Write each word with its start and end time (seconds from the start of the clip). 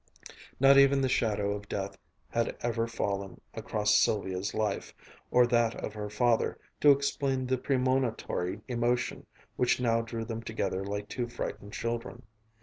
_"Not 0.59 0.79
even 0.79 0.99
the 1.01 1.07
shadow 1.07 1.51
of 1.53 1.69
death 1.69 1.95
had 2.29 2.57
ever 2.61 2.87
fallen 2.87 3.39
across 3.53 3.93
Sylvia's 3.99 4.55
life, 4.55 4.95
or 5.29 5.45
that 5.45 5.75
of 5.75 5.93
her 5.93 6.09
father, 6.09 6.57
to 6.79 6.89
explain 6.89 7.45
the 7.45 7.59
premonitory 7.59 8.61
emotion 8.67 9.27
which 9.57 9.79
now 9.79 10.01
drew 10.01 10.25
them 10.25 10.41
together 10.41 10.83
like 10.83 11.07
two 11.07 11.27
frightened 11.27 11.73
children. 11.73 12.23